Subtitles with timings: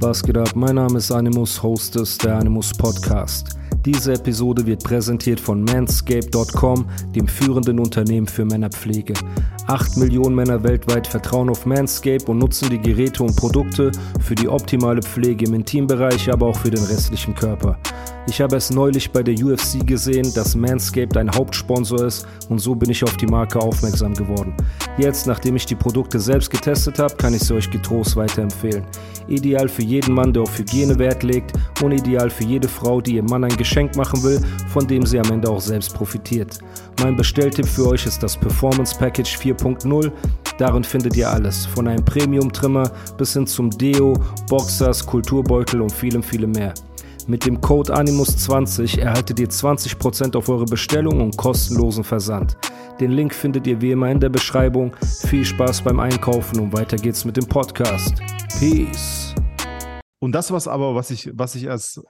[0.00, 0.52] Was geht ab?
[0.54, 3.58] Mein Name ist Animus, Host des der Animus Podcast.
[3.84, 9.14] Diese Episode wird präsentiert von Manscape.com, dem führenden Unternehmen für Männerpflege.
[9.66, 13.90] 8 Millionen Männer weltweit vertrauen auf Manscape und nutzen die Geräte und Produkte
[14.20, 17.76] für die optimale Pflege im Intimbereich, aber auch für den restlichen Körper.
[18.28, 22.74] Ich habe es neulich bei der UFC gesehen, dass Manscaped ein Hauptsponsor ist und so
[22.74, 24.54] bin ich auf die Marke aufmerksam geworden.
[24.98, 28.84] Jetzt, nachdem ich die Produkte selbst getestet habe, kann ich sie euch getrost weiterempfehlen.
[29.28, 33.14] Ideal für jeden Mann, der auf Hygiene Wert legt und ideal für jede Frau, die
[33.14, 36.58] ihrem Mann ein Geschenk machen will, von dem sie am Ende auch selbst profitiert.
[37.02, 40.12] Mein Bestelltipp für euch ist das Performance Package 4.0.
[40.58, 44.12] Darin findet ihr alles, von einem Premium-Trimmer bis hin zum Deo,
[44.50, 46.74] Boxers, Kulturbeutel und vielem, vielem mehr.
[47.28, 52.56] Mit dem Code Animus20 erhaltet ihr 20% auf eure Bestellung und kostenlosen Versand.
[53.00, 54.96] Den Link findet ihr wie immer in der Beschreibung.
[55.26, 58.14] Viel Spaß beim Einkaufen und weiter geht's mit dem Podcast.
[58.58, 59.34] Peace.
[60.20, 62.00] Und das, was aber, was ich, was ich erst,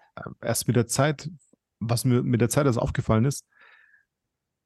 [0.41, 1.29] erst mit der Zeit,
[1.81, 3.45] was mir mit der Zeit erst aufgefallen ist,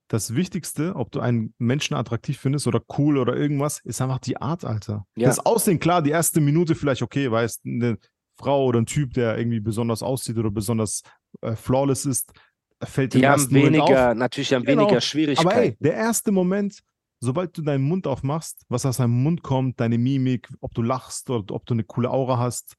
[0.08, 4.36] das Wichtigste, ob du einen Menschen attraktiv findest oder cool oder irgendwas, ist einfach die
[4.36, 5.06] Art, Alter.
[5.16, 5.28] Ja.
[5.28, 7.96] Das Aussehen, klar, die erste Minute vielleicht okay, weißt, eine
[8.42, 11.02] Frau oder ein Typ, der irgendwie besonders aussieht oder besonders
[11.42, 12.32] äh, flawless ist,
[12.82, 14.82] fällt Die haben weniger, natürlich haben Genau.
[14.82, 15.48] weniger Schwierigkeiten.
[15.48, 16.82] Aber ey, der erste Moment,
[17.20, 21.30] sobald du deinen Mund aufmachst, was aus deinem Mund kommt, deine Mimik, ob du lachst
[21.30, 22.74] oder ob du eine coole Aura hast,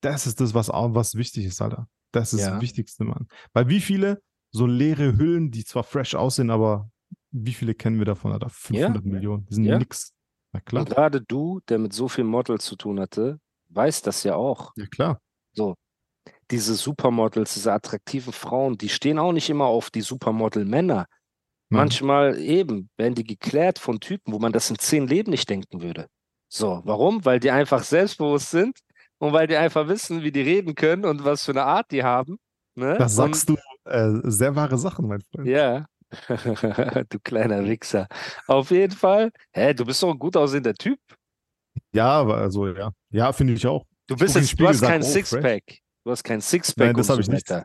[0.00, 1.88] das ist das, was, was wichtig ist, Alter.
[2.12, 2.52] Das ist Ja.
[2.52, 3.26] das Wichtigste, Mann.
[3.52, 6.88] Weil wie viele so leere Hüllen, die zwar fresh aussehen, aber
[7.32, 8.48] wie viele kennen wir davon, Alter?
[8.48, 9.44] 500 Millionen.
[9.46, 9.78] Die sind Ja.
[9.78, 10.14] nix.
[10.52, 10.82] Na klar.
[10.82, 14.72] Und gerade du, der mit so vielen Models zu tun hatte, weißt das ja auch.
[14.76, 15.20] Ja, klar.
[15.52, 15.74] So,
[16.50, 21.06] diese Supermodels, diese attraktiven Frauen, die stehen auch nicht immer auf die Supermodel-Männer.
[21.70, 21.80] Mann.
[21.80, 25.82] Manchmal eben werden die geklärt von Typen, wo man das in zehn Leben nicht denken
[25.82, 26.06] würde.
[26.48, 27.24] So, warum?
[27.24, 28.78] Weil die einfach selbstbewusst sind
[29.18, 32.02] und weil die einfach wissen, wie die reden können und was für eine Art die
[32.02, 32.38] haben.
[32.74, 32.96] Ne?
[32.96, 35.46] Das und, sagst du äh, sehr wahre Sachen, mein Freund.
[35.46, 35.86] Ja.
[37.10, 38.08] du kleiner Wichser.
[38.46, 39.30] Auf jeden Fall.
[39.52, 40.98] Hä, du bist doch ein gut aussehender Typ.
[41.92, 42.90] Ja, aber also, ja.
[43.10, 43.84] Ja, finde ich auch.
[44.06, 45.06] Du bist jetzt, du Spiegel, hast sag, kein oh.
[45.06, 45.62] Sixpack.
[46.04, 47.62] Du hast kein Sixpack Nein, das und hab so ich nicht.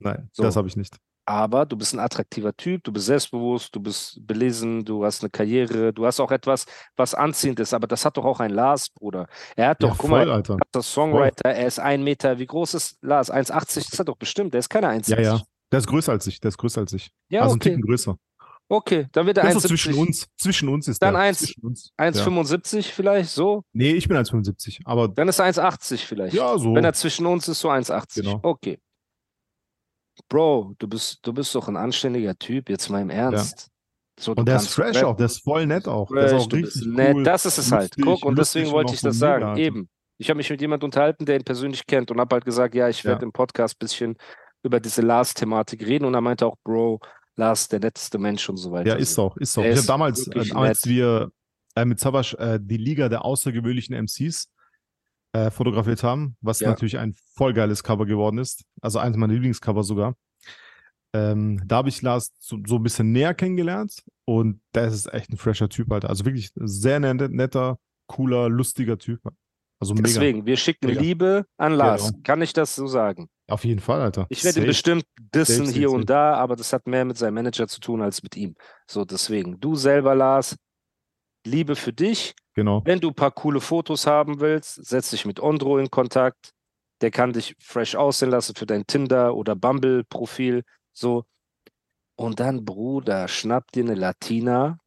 [0.00, 0.42] Nein, So.
[0.42, 0.96] das habe ich nicht.
[1.26, 5.28] Aber du bist ein attraktiver Typ, du bist selbstbewusst, du bist belesen, du hast eine
[5.28, 6.64] Karriere, du hast auch etwas,
[6.96, 7.74] was anziehend ist.
[7.74, 9.26] Aber das hat doch auch ein Lars, Bruder.
[9.54, 10.56] Er hat doch, ja, guck voll, mal, Alter.
[10.74, 12.38] der Songwriter, er ist ein Meter.
[12.38, 13.30] Wie groß ist Lars?
[13.30, 13.90] 1,80?
[13.90, 14.54] Das hat doch bestimmt.
[14.54, 15.10] Der ist keine 1,70.
[15.10, 15.42] Ja, ja.
[15.70, 16.40] Der ist größer als ich.
[16.40, 17.10] Der ist größer als ich.
[17.28, 17.68] Ja, also ein okay.
[17.70, 18.16] Ticken größer.
[18.70, 19.70] Okay, dann wird er Das ist so 1,70.
[19.70, 20.26] zwischen uns.
[20.36, 21.22] Zwischen uns ist Dann der.
[21.22, 21.90] eins- Zwischen uns.
[21.98, 22.04] Ja.
[22.06, 23.64] 1,75 vielleicht, so.
[23.72, 24.80] Nee, ich bin 1,75.
[24.84, 26.34] Aber Dann ist er 1,80 vielleicht.
[26.34, 26.74] ja, so.
[26.74, 28.22] Wenn er zwischen uns ist, so 1,80.
[28.22, 28.40] Genau.
[28.42, 28.78] Okay.
[30.28, 33.68] Bro, du bist, du bist doch ein anständiger Typ, jetzt mal im Ernst.
[34.18, 35.04] So, du Und der ist fresh rappen.
[35.10, 35.16] auch.
[35.16, 36.08] Der ist voll nett auch.
[36.12, 37.14] Der ist Fresh, auch richtig nett.
[37.14, 37.22] cool.
[37.24, 37.96] Das ist es halt.
[37.96, 39.44] lustig, Guck, und deswegen wollte ich das so mega, sagen.
[39.50, 39.60] Alter.
[39.62, 39.88] Eben.
[40.18, 42.88] Ich habe mich mit jemandem unterhalten, der ihn persönlich kennt und habe halt gesagt, ja,
[42.88, 43.26] ich werde Ja.
[43.26, 44.16] im Podcast ein bisschen
[44.64, 46.04] über diese Lars-Thematik reden.
[46.04, 46.98] Und er meinte auch, Bro,
[47.38, 48.90] Lars, der netteste Mensch und so weiter.
[48.90, 49.36] Ja, ist auch.
[49.36, 49.56] Ist.
[49.56, 51.30] Der Ich habe damals, äh, als wir
[51.76, 54.50] äh, mit Savasch äh, die Liga der außergewöhnlichen MCs
[55.32, 56.68] äh, fotografiert haben, was Ja.
[56.70, 58.64] natürlich ein voll geiles Cover geworden ist.
[58.80, 60.16] Also eines meiner Lieblingscover sogar.
[61.14, 65.30] Ähm, da habe ich Lars so, so ein bisschen näher kennengelernt und der ist echt
[65.30, 66.10] ein fresher Typ, Alter.
[66.10, 67.78] Also wirklich sehr net, netter,
[68.08, 69.20] cooler, lustiger Typ.
[69.80, 70.06] Also mega.
[70.06, 71.00] Deswegen, wir schicken Mega.
[71.00, 72.08] Liebe an Lars.
[72.08, 72.22] Genau.
[72.24, 73.28] Kann ich das so sagen?
[73.46, 74.26] Auf jeden Fall, Alter.
[74.28, 76.06] Ich werde ihn bestimmt dissen Safe, hier safe, und safe.
[76.06, 78.56] da, aber das hat mehr mit seinem Manager zu tun als mit ihm.
[78.86, 80.56] So, deswegen, du selber, Lars,
[81.46, 82.34] Liebe für dich.
[82.54, 82.82] Genau.
[82.84, 86.50] Wenn du ein paar coole Fotos haben willst, setz dich mit Ondro in Kontakt.
[87.00, 90.64] Der kann dich fresh aussehen lassen für dein Tinder- oder Bumble-Profil.
[90.92, 91.24] So.
[92.16, 94.78] Und dann, Bruder, schnapp dir eine Latina.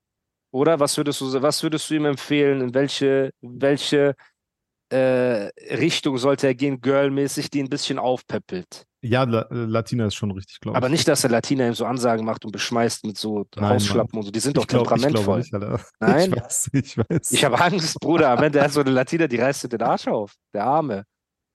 [0.52, 2.60] Oder was würdest du, was würdest du ihm empfehlen?
[2.60, 4.16] In welche, welche
[4.92, 8.86] äh, Richtung sollte er gehen, girlmäßig, die ein bisschen aufpeppelt?
[9.04, 10.78] Ja, La Latina ist schon richtig, glaube ich.
[10.78, 13.74] Aber nicht, dass der Latina ihm so Ansagen macht und beschmeißt mit so Nein, Mann.
[13.74, 14.32] Hausschlappen und so.
[14.32, 15.40] Die sind doch ich glaub, ich temperamentvoll.
[15.40, 15.80] nicht, Alter.
[16.00, 16.34] Nein?
[16.34, 17.32] Ich weiß, ich weiß.
[17.32, 18.30] Ich habe Angst, Bruder.
[18.30, 20.36] Am Ende hat so eine Latina, die reißt dir den Arsch auf.
[20.54, 21.06] Der Arme.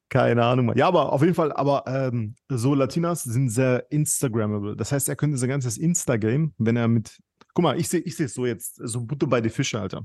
[0.09, 0.73] Keine Ahnung.
[0.77, 4.77] Ja, aber auf jeden Fall, aber ähm, so Latinas sind sehr Instagrammable.
[4.77, 7.19] Das heißt, er könnte sein ganzes Insta-Game, wenn er mit.
[7.55, 10.05] Guck mal, ich sehe ich es so jetzt, so Butter bei die Fische, Alter.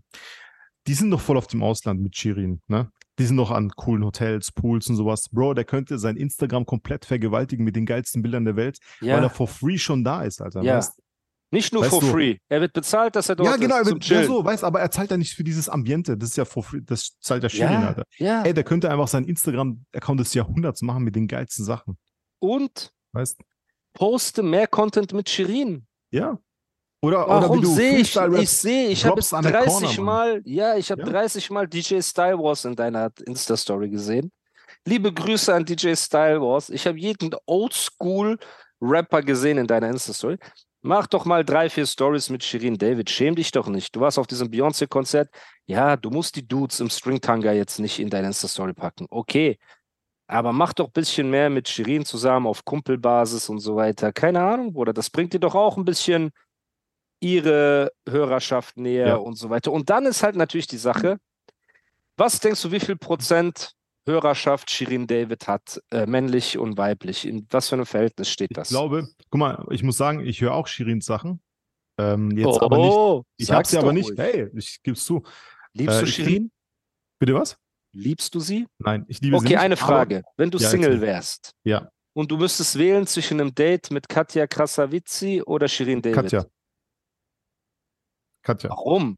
[0.87, 2.91] die sind doch voll auf dem Ausland mit Shirin, ne?
[3.19, 5.27] Die sind doch an coolen Hotels, Pools und sowas.
[5.29, 9.23] Bro, der könnte sein Instagram komplett vergewaltigen mit den geilsten Bildern der Welt, Ja, weil
[9.23, 10.61] er for free schon da ist, Alter.
[10.63, 10.77] Ja.
[10.77, 10.99] Weißt?
[11.53, 12.37] nicht nur weißt for du- free.
[12.47, 14.79] Er wird bezahlt, dass er dort Ja, genau, ist er wird- ja, so, weißt, aber
[14.79, 16.17] er zahlt ja nicht für dieses Ambiente.
[16.17, 18.03] Das ist ja for free, das zahlt ja Shirin, ja, Alter.
[18.17, 18.43] ja.
[18.43, 21.97] Ey, der könnte einfach seinen Instagram-Account des Jahrhunderts machen mit den geilsten Sachen.
[22.39, 23.41] Und Weißt
[23.93, 25.85] poste mehr Content mit Shirin.
[26.11, 26.39] Ja.
[27.03, 28.15] Oder, oder Warum du sehe ich?
[28.15, 30.01] Ich sehe, ich habe droppst jetzt an der 30 Corner.
[30.03, 31.09] Mal, ja, ich habe Ja.
[31.09, 34.31] 30 Mal DJ Style Wars in deiner Insta-Story gesehen.
[34.85, 36.69] Liebe Grüße an DJ Style Wars.
[36.69, 40.37] Ich habe jeden Oldschool-Rapper gesehen in deiner Insta-Story.
[40.83, 43.09] Mach doch mal drei, vier Stories mit Shirin David.
[43.09, 43.95] Schäm dich doch nicht.
[43.95, 45.29] Du warst auf diesem Beyoncé-Konzert.
[45.65, 49.07] Ja, du musst die Dudes im Stringtanga jetzt nicht in deine Insta-Story packen.
[49.09, 49.57] Okay.
[50.27, 54.13] Aber mach doch ein bisschen mehr mit Shirin zusammen auf Kumpelbasis und so weiter.
[54.13, 54.93] Keine Ahnung, Bruder.
[54.93, 56.31] Das bringt dir doch auch ein bisschen
[57.21, 59.15] ihre Hörerschaft näher Ja.
[59.15, 59.71] und so weiter.
[59.71, 61.17] Und dann ist halt natürlich die Sache,
[62.17, 63.73] was denkst du, wie viel Prozent
[64.05, 67.25] Hörerschaft Shirin David hat, äh, männlich und weiblich?
[67.27, 68.69] In was für einem Verhältnis steht das?
[68.69, 71.39] Ich glaube, guck mal, ich muss sagen, ich höre auch Shirins Sachen.
[71.97, 72.91] Ähm, jetzt aber nicht.
[72.91, 74.09] oh, Ich habe sie aber nicht.
[74.09, 74.19] ruhig.
[74.19, 75.23] Hey, ich gebe es zu.
[75.73, 76.51] Liebst äh, du Shirin?
[77.19, 77.55] Bitte was?
[77.93, 78.67] Liebst du sie?
[78.79, 80.23] Nein, ich liebe sie Okay, eine aber- Frage.
[80.37, 84.47] Wenn du Ja, Single wärst Ja, und du müsstest wählen zwischen einem Date mit Katja
[84.47, 86.15] Krasavici oder Shirin David.
[86.15, 86.45] Katja.
[88.41, 88.69] Katja.
[88.69, 89.17] Warum?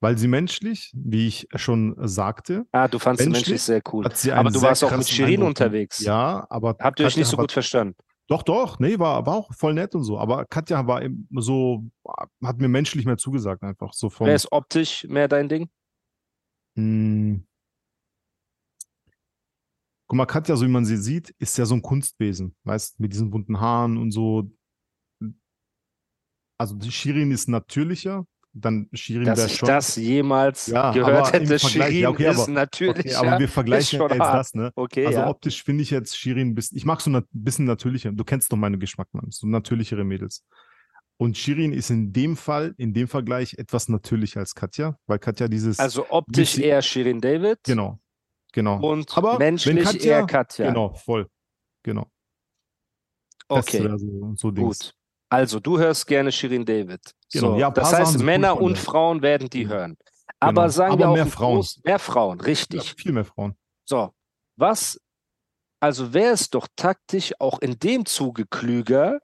[0.00, 4.06] Weil sie menschlich, wie ich schon sagte, Ah, du fandst sie Menschlich menschlich sehr cool.
[4.32, 5.98] Aber du warst auch mit Shirin unterwegs.
[6.00, 7.96] Ja, aber Habt ihr euch Katja nicht so gut verstanden?
[8.28, 10.18] Doch, doch, nee, war, war auch voll nett und so.
[10.18, 11.84] Aber Katja war eben so,
[12.44, 13.92] hat mir menschlich mehr zugesagt einfach.
[13.94, 15.68] So vom, Wer ist optisch mehr dein Ding?
[16.76, 17.40] Mh,
[20.06, 23.12] guck mal, Katja, so wie man sie sieht, ist ja so ein Kunstwesen, weißt, mit
[23.12, 24.50] diesen bunten Haaren und so.
[26.58, 29.68] Also Shirin ist natürlicher, dann Shirin Dass wäre ich schon.
[29.68, 31.58] das jemals Ja, gehört hätte.
[31.58, 32.98] Shirin ja, okay, ist aber- natürlich.
[33.06, 34.34] Okay, aber wir vergleichen schon jetzt hart.
[34.40, 34.72] das, ne?
[34.74, 35.28] Okay, Also ja.
[35.28, 38.10] optisch finde ich jetzt Shirin ein bisschen, ich mag so ein bisschen natürlicher.
[38.10, 39.30] Du kennst doch meinen Geschmack, Mann.
[39.30, 40.44] So natürlichere Mädels.
[41.20, 45.46] Und Shirin ist in dem Fall, in dem Vergleich etwas natürlicher als Katja, weil Katja
[45.48, 47.98] dieses, Also optisch bisschen- eher Shirin David genau,
[48.52, 48.80] genau.
[48.88, 50.68] und Aber menschlich Katja- eher Katja.
[50.68, 51.28] Genau, voll.
[51.84, 52.06] Genau.
[53.48, 53.98] Okay, wäre
[54.36, 54.94] so, gut.
[55.30, 57.00] Also du hörst gerne Shirin David.
[57.32, 58.78] Genau, So, ja, das heißt, cool Männer und.
[58.78, 59.74] Frauen werden die Genau.
[59.74, 59.96] hören.
[60.40, 60.68] Aber Genau.
[60.68, 61.54] sagen Aber wir auch mehr Frauen.
[61.56, 62.94] Groß, mehr Frauen, Ja, richtig.
[62.96, 63.56] viel mehr Frauen.
[63.84, 64.10] So,
[64.56, 65.00] was,
[65.80, 69.20] also wäre es doch taktisch auch in dem Zuge klüger,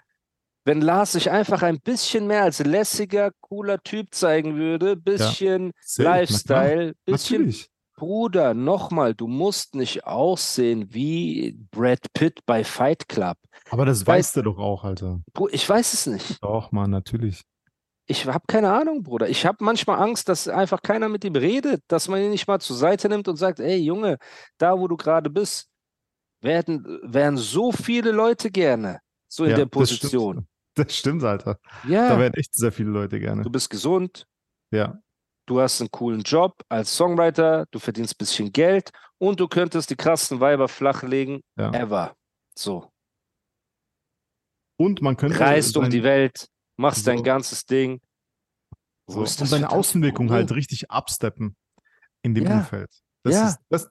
[0.66, 6.16] wenn Lars sich einfach ein bisschen mehr als lässiger, cooler Typ zeigen würde, bisschen klar.
[6.16, 7.70] Lifestyle, bisschen Natürlich.
[7.96, 13.36] Bruder, nochmal, du musst nicht aussehen wie Brad Pitt bei Fight Club.
[13.70, 15.20] Aber das Weiß- weiß der doch auch, Alter.
[15.50, 16.42] Ich weiß es nicht.
[16.42, 17.42] Doch, Mann, natürlich.
[18.06, 19.28] Ich habe keine Ahnung, Bruder.
[19.28, 22.60] Ich habe manchmal Angst, dass einfach keiner mit ihm redet, dass man ihn nicht mal
[22.60, 24.18] zur Seite nimmt und sagt, ey Junge,
[24.58, 25.68] da wo du gerade bist,
[26.42, 30.00] werden, wären so viele Leute gerne so in Ja, der das stimmt.
[30.00, 30.48] Position.
[30.74, 31.58] Das stimmt, Alter.
[31.84, 33.42] Da Ja, wären echt sehr viele Leute gerne.
[33.42, 34.26] du bist gesund,
[34.70, 34.98] Ja.
[35.46, 39.90] Du hast einen coolen Job als Songwriter, du verdienst ein bisschen Geld und du könntest
[39.90, 41.70] die krassen Weiber flachlegen, Ja.
[41.72, 42.14] ever.
[42.56, 42.90] So.
[44.76, 45.38] Und man könnte.
[45.38, 47.22] reist um die Welt, machst dein So.
[47.24, 48.00] ganzes Ding.
[49.06, 51.56] So, und verdammt Außenwirkung halt richtig absteppen
[52.22, 52.58] in dem Ja.
[52.58, 52.90] Umfeld.
[53.22, 53.48] Das Ja.
[53.48, 53.90] ist, das,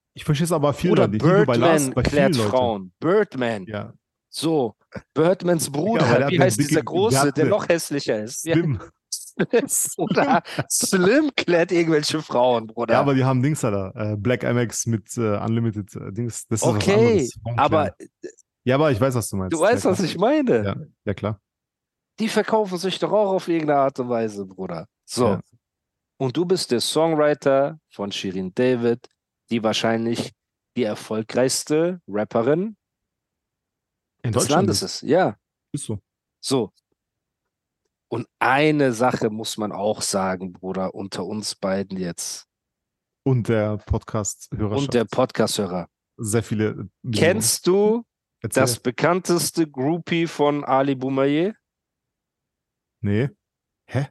[0.13, 1.07] ich verstehe es aber viel Oder.
[1.07, 2.35] Nicht Birdman bei klärt.
[2.35, 2.93] Frauen.
[2.99, 3.65] Birdman.
[3.65, 3.93] Ja.
[4.29, 4.75] So.
[5.13, 6.07] Birdmans Bruder.
[6.07, 8.45] hat Wie heißt dieser Große, der noch hässlicher ist?
[8.45, 8.79] Ja, Slim.
[9.97, 12.95] Oder Slim klärt irgendwelche Frauen, Bruder.
[12.95, 13.93] Ja, aber die haben Dings, Alter.
[13.95, 16.45] Äh, Black MX mit äh, Unlimited äh, Dings.
[16.47, 17.93] Das ist okay, aber.
[18.63, 19.53] Ja, aber ich weiß, was du meinst.
[19.53, 20.63] du weißt, ja, was ich meine.
[20.63, 20.75] Ja,
[21.05, 21.39] ja, klar.
[22.19, 24.87] Die verkaufen sich doch auch auf irgendeine Art und Weise, Bruder.
[25.05, 25.27] So.
[25.27, 25.39] Ja.
[26.17, 29.07] Und du bist der Songwriter von Shirin David,
[29.51, 30.31] die wahrscheinlich
[30.77, 32.77] die erfolgreichste Rapperin
[34.23, 35.01] In des Deutschland Landes ist.
[35.01, 35.37] Ja,
[35.73, 35.99] ist so.
[36.39, 36.71] so.
[38.07, 42.47] Und eine Sache muss man auch sagen, Bruder, unter uns beiden jetzt
[43.23, 44.81] Und der Podcast-Hörerschaft.
[44.81, 45.87] und der Podcast-Hörer.
[46.17, 46.89] Sehr viele.
[47.13, 48.03] Kennst du
[48.41, 48.61] Erzähl.
[48.61, 51.53] das bekannteste Groupie von Ali Boumaier?
[53.01, 53.29] Nee.
[53.87, 54.07] Hä?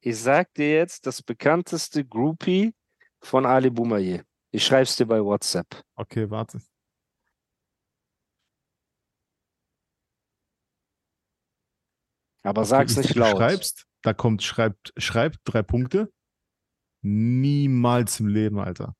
[0.00, 2.74] Ich sag dir jetzt das bekannteste Groupie
[3.22, 4.22] von Ali Boumaier.
[4.52, 5.66] Ich schreib's dir bei WhatsApp.
[5.96, 6.58] Okay, warte.
[12.42, 13.36] Aber Okay, sag's ich- nicht du laut.
[13.36, 16.12] schreibst, da kommt, schreibt, schreibt drei Punkte.
[17.02, 18.94] Niemals im Leben, Alter.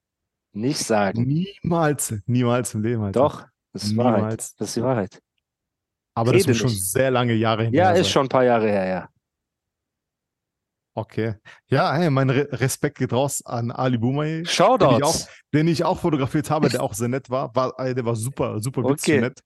[0.52, 1.22] Nicht sagen.
[1.24, 3.20] Niemals, niemals im Leben, Alter.
[3.20, 4.40] Doch, das ist Wahrheit.
[4.58, 5.22] Das ist die Wahrheit.
[6.14, 6.90] Aber das rede muss schon nicht.
[6.90, 9.08] sehr lange Jahre her Ja, ist schon ein paar Jahre her, ja.
[10.94, 11.34] Okay.
[11.66, 14.74] Ja, hey, mein Re Respekt geht raus an Ali Boumaier, den ich, auch,
[15.14, 15.28] Shoutouts.
[15.54, 17.54] den ich auch fotografiert habe, der auch sehr nett war.
[17.54, 19.20] war äh, der war super, super witzig Okay.
[19.20, 19.40] nett.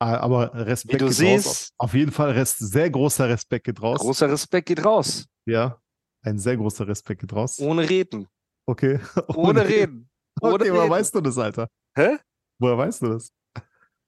[0.00, 1.44] Aber Respekt Wie du geht raus.
[1.44, 4.00] siehst, Auf jeden Fall Rest, sehr großer Respekt geht raus.
[4.00, 5.26] großer Respekt geht raus.
[5.46, 5.78] Ja,
[6.22, 7.60] ein sehr großer Respekt geht raus.
[7.60, 8.26] Ohne Reden.
[8.66, 8.98] Okay.
[9.36, 10.10] Ohne Reden.
[10.40, 10.90] Ohne Okay, woher Reden.
[10.90, 11.68] weißt du das, Alter?
[11.96, 12.18] Hä?
[12.58, 13.30] Woher weißt du das?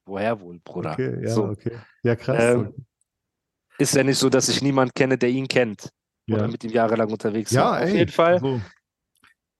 [0.07, 0.93] Woher wohl, Bruder?
[0.93, 1.45] Okay, ja, So.
[1.45, 1.79] okay.
[2.03, 2.43] Ja, krass.
[2.43, 2.87] Ähm,
[3.79, 5.91] Ist ja nicht so, dass ich niemanden kenne, der ihn kennt
[6.31, 6.49] oder ja.
[6.49, 7.83] mit ihm jahrelang unterwegs ja, war.
[7.83, 8.41] Auf ey, jeden Fall.
[8.41, 8.61] So.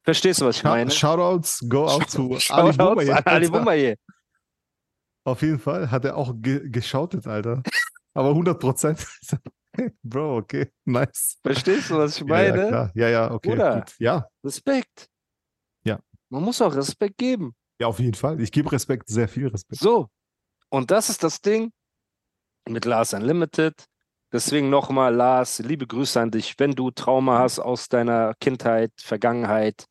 [0.03, 0.91] Verstehst du, was ich Shout- meine?
[0.91, 3.27] Shoutouts go out to Ali Boumaier.
[3.27, 3.49] Ali.
[3.49, 3.95] Boumaier.
[5.27, 7.63] Auf jeden Fall hat er auch ge geschautet, Alter.
[8.15, 9.07] Aber 100 Prozent.
[10.03, 11.39] Bro, okay, nice.
[11.43, 12.59] Verstehst du, was ich Ja, meine?
[12.63, 12.93] ja, klar.
[12.95, 13.77] ja, ja, okay, Bruder.
[13.81, 13.95] gut.
[13.99, 15.09] Ja, Respekt.
[15.85, 15.99] Ja.
[16.29, 17.55] Man muss auch Respekt geben.
[17.81, 18.41] ja, auf jeden Fall.
[18.41, 19.81] Ich gebe Respekt, sehr viel Respekt.
[19.81, 20.09] So.
[20.69, 21.73] Und das ist das Ding
[22.69, 23.75] mit Lars Unlimited.
[24.35, 26.59] Deswegen nochmal, Lars, liebe Grüße an dich.
[26.59, 29.87] Wenn du Trauma hast aus deiner Kindheit, Vergangenheit,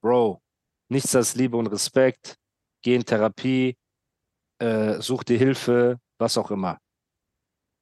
[0.00, 0.40] Bro,
[0.88, 2.38] nichts als Liebe und Respekt.
[2.80, 3.76] Geh in Therapie,
[4.60, 6.78] äh, such dir Hilfe, was auch immer.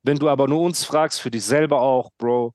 [0.03, 2.55] Wenn du aber nur uns fragst, für dich selber auch, Bro,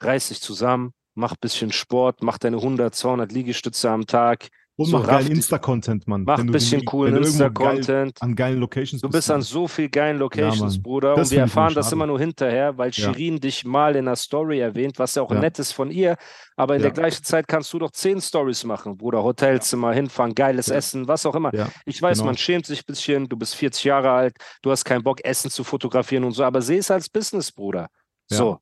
[0.00, 4.86] reiß dich zusammen, mach ein bisschen Sport, mach deine 100, 200 Liegestütze am Tag, Und
[4.86, 6.24] So mach geilen Insta-Content, Mann.
[6.24, 8.20] mach ein bisschen coolen irgendwo geil Insta-Content.
[8.22, 10.82] An geilen Locations Du bist, an so viel geilen Locations, Mann.
[10.82, 12.92] Bruder, Das und wir erfahren das immer nur hinterher, weil Ja.
[13.12, 15.38] Shirin dich mal in der Story erwähnt, was ja auch Ja.
[15.38, 16.16] nett ist von ihr,
[16.56, 16.88] aber in Ja.
[16.88, 20.74] der gleichen Zeit kannst du doch zehn Stories machen, Bruder, Hotelzimmer, hinfahren, geiles Ja.
[20.74, 21.54] Essen, was auch immer.
[21.54, 22.26] Ja, Ich weiß, genau.
[22.30, 25.50] man schämt sich ein bisschen, du bist 40 Jahre alt, du hast keinen Bock, Essen
[25.52, 27.86] zu fotografieren und so, aber seh es als Business, Bruder.
[28.28, 28.36] Ja.
[28.38, 28.58] So,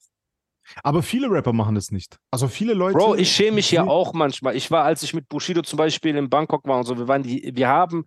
[0.83, 2.19] Aber viele Rapper machen das nicht.
[2.31, 2.97] Also viele Leute.
[2.99, 4.57] Bro, ich schäme mich ja auch manchmal.
[4.57, 7.23] Ich war, als ich mit Bushido zum Beispiel in Bangkok war und so, wir waren
[7.23, 8.05] die, wir haben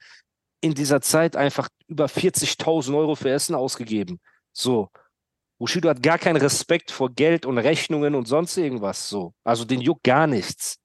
[0.61, 4.19] in dieser Zeit einfach über 40.000 Euro für Essen ausgegeben.
[4.53, 4.89] So.
[5.59, 9.07] Bushido hat gar keinen Respekt vor Geld und Rechnungen und sonst irgendwas.
[9.07, 9.33] So.
[9.43, 10.77] Also den juckt gar nichts.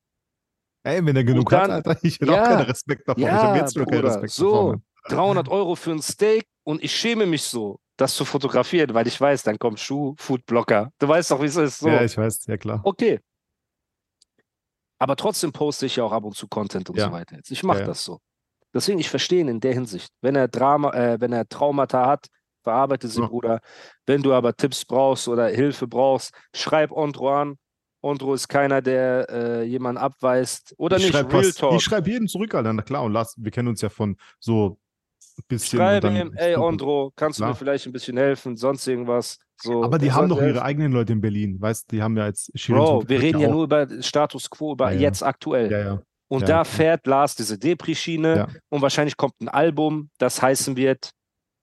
[0.83, 3.21] Ey, wenn er genug dann- hat, Alter, ich hätte Ja, auch keinen Respekt davor.
[3.21, 4.51] ich ja, habe jetzt schon keinen Respekt so.
[4.51, 4.73] davor.
[4.73, 4.83] Mann.
[5.09, 9.21] 300 Euro für ein Steak und ich schäme mich so, das zu fotografieren, weil ich
[9.21, 10.91] weiß, dann kommt Schuh, Foodblocker.
[10.99, 11.81] Du weißt doch, wie es ist.
[11.81, 11.89] So.
[11.89, 12.81] Ja, ich weiß, ja klar.
[12.85, 13.21] Okay.
[14.99, 17.07] Aber trotzdem poste ich ja auch ab und zu Content und Ja.
[17.07, 17.37] so weiter.
[17.37, 17.51] Jetzt.
[17.51, 18.21] Ich mache Ja, das so.
[18.75, 20.11] Deswegen, ich verstehe ihn in der Hinsicht.
[20.21, 22.27] Wenn er Drama, äh, wenn er Traumata hat,
[22.63, 23.21] verarbeite sie.
[23.21, 23.61] Bruder.
[24.07, 27.57] Wenn du aber Tipps brauchst oder Hilfe brauchst, schreib Ondro an.
[28.03, 30.75] Ondro ist keiner, der äh, jemanden abweist.
[30.79, 31.75] Oder ich nicht, schreibe Real was, Talk.
[31.75, 32.73] ich schreibe jeden zurück, Alter.
[32.73, 34.79] Na klar, und Lars, wir kennen uns ja von so
[35.41, 35.79] ein bisschen.
[35.79, 39.39] dann- ihm, ey Ondro, kannst du mir vielleicht ein bisschen helfen, sonst irgendwas.
[39.63, 42.51] So, Aber die haben doch ihre eigenen Leute in Berlin, weißt die haben ja jetzt
[42.67, 45.01] Bro, wir reden ja auch- nur über Status Quo, über Ja, ja.
[45.03, 45.71] jetzt aktuell.
[45.71, 46.03] Ja.
[46.29, 51.11] Und da fährt Lars diese Depri-Schiene und wahrscheinlich kommt ein Album, das heißen wird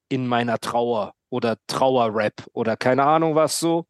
[0.09, 3.85] In meiner Trauer oder Trauerrap oder keine Ahnung was so.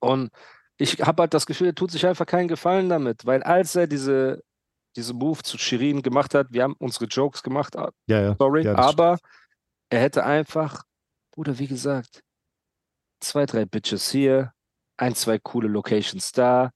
[0.00, 0.30] Und
[0.76, 3.86] ich habe halt das Gefühl, er tut sich einfach keinen Gefallen damit, weil als er
[3.86, 4.42] diese,
[4.96, 8.36] diese Move zu Shirin gemacht hat, wir haben unsere Jokes gemacht, ah, Ja, ja.
[8.38, 9.18] sorry, Ja, aber
[9.90, 10.84] er hätte einfach,
[11.32, 12.22] Bruder, wie gesagt,
[13.20, 14.52] zwei, drei Bitches hier,
[14.96, 16.70] ein, zwei coole Locations da,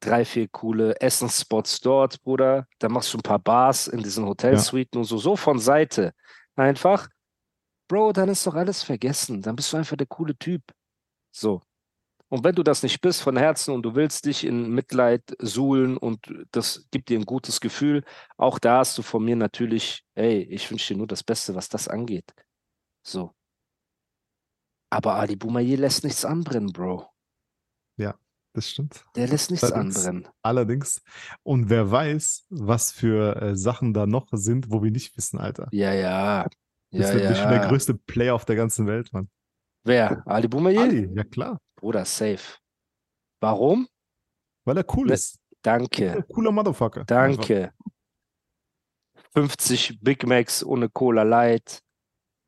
[0.00, 2.66] drei, vier coole Essensspots dort, Bruder.
[2.78, 6.12] Da machst du ein paar Bars in diesen Hotelsuiten und so, so von Seite.
[6.56, 7.08] Einfach,
[7.88, 9.42] Bro, dann ist doch alles vergessen.
[9.42, 10.62] Dann bist du einfach der coole Typ.
[11.30, 11.62] So.
[12.34, 15.96] Und wenn du das nicht bist von Herzen und du willst dich in Mitleid suhlen
[15.96, 16.18] und
[16.50, 18.02] das gibt dir ein gutes Gefühl,
[18.36, 21.68] auch da hast du von mir natürlich, ey, ich wünsche dir nur das Beste, was
[21.68, 22.34] das angeht.
[23.06, 23.36] So.
[24.90, 27.08] Aber Ali Boumaier lässt nichts anbrennen, Bro.
[28.52, 29.04] das stimmt.
[29.14, 29.96] Der lässt nichts Allerdings.
[30.04, 30.28] anbrennen.
[30.42, 31.02] Allerdings.
[31.44, 35.68] Und wer weiß, was für äh, Sachen da noch sind, wo wir nicht wissen, Alter.
[35.70, 36.48] Ja, ja.
[36.90, 37.48] Das Ja, ist ja.
[37.48, 37.68] der ja.
[37.68, 39.28] größte Player auf der ganzen Welt, Mann.
[39.84, 40.26] Wer?
[40.26, 40.80] Ali Boumaier?
[40.82, 41.60] Ali, ja klar.
[41.84, 42.56] Bruder, safe.
[43.42, 43.86] Warum?
[44.64, 45.38] Weil er cool Ne, ist.
[45.60, 46.24] Danke.
[46.32, 47.00] Cooler Motherfucker.
[47.00, 47.06] Einfach.
[47.36, 47.74] Danke.
[49.34, 51.80] 50 Big Macs ohne Cola Light.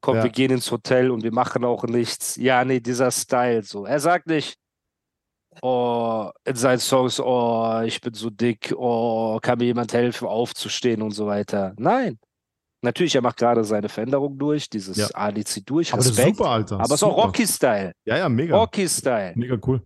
[0.00, 0.22] Komm, Ja.
[0.22, 2.36] wir gehen ins Hotel und wir machen auch nichts.
[2.36, 3.84] Ja, nee, dieser Style so.
[3.84, 4.56] Er sagt nicht,
[5.60, 11.02] oh, in seinen Songs, oh, ich bin so dick, oh, kann mir jemand helfen, aufzustehen
[11.02, 11.74] und so weiter.
[11.76, 12.18] Nein.
[12.82, 15.08] Natürlich, er macht gerade seine Veränderung durch, dieses Ja.
[15.44, 16.36] Zieht durch, Aber das ist Respekt.
[16.36, 16.74] super, Alter.
[16.76, 17.16] aber es ist auch.
[17.24, 17.92] Rocky-Style.
[18.04, 18.56] Ja, ja, mega.
[18.56, 19.32] Rocky-Style.
[19.36, 19.82] Mega cool.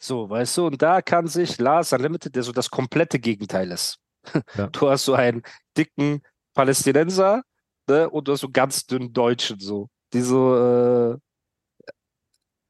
[0.00, 3.98] So, weißt du, und da kann sich Lars Unlimited, der so das komplette Gegenteil ist.
[4.56, 4.66] Ja.
[4.68, 5.42] Du hast so einen
[5.76, 6.22] dicken
[6.54, 7.42] Palästinenser,
[7.88, 11.16] ne, und du hast so ganz dünnen Deutschen, so, die so, äh,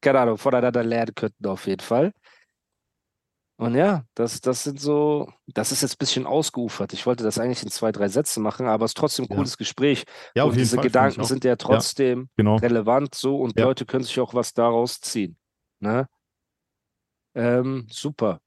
[0.01, 2.13] keine Ahnung, voneinander lernen könnten auf jeden Fall.
[3.61, 6.93] Und ja, das, das sind so, das ist jetzt ein bisschen ausgeufert.
[6.93, 9.37] Ich wollte das eigentlich in zwei, drei Sätzen machen, aber es ist trotzdem ein Ja.
[9.37, 10.05] cooles Gespräch.
[10.37, 10.85] Ja, und diese Fall.
[10.85, 12.57] Gedanken sind ja trotzdem Genau.
[12.57, 13.65] relevant so und Ja.
[13.67, 15.37] Leute können sich auch was daraus ziehen.
[15.81, 16.07] Ne?
[17.35, 18.41] Ähm, super.